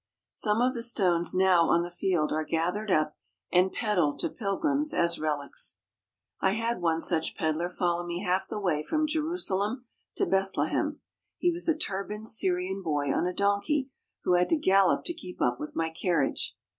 [0.33, 3.15] Some of the stones now on the field are gathered up
[3.53, 5.77] and peddled to pilgrims as relics.
[6.41, 9.85] I had one such pedlar follow me half the way from Jerusalem
[10.15, 11.01] to Bethlehem.
[11.37, 13.91] He was a turbaned Syrian boy on a donkey,
[14.23, 16.57] who had to gallop to keep up with my carriage.